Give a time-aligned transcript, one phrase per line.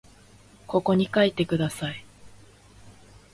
[0.65, 2.03] ここに書いてください